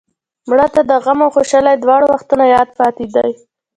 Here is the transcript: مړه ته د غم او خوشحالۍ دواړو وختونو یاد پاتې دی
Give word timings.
مړه 0.49 0.67
ته 0.73 0.81
د 0.89 0.91
غم 1.03 1.19
او 1.25 1.29
خوشحالۍ 1.35 1.75
دواړو 1.79 2.05
وختونو 2.13 2.43
یاد 2.55 2.69
پاتې 2.79 3.05
دی 3.15 3.31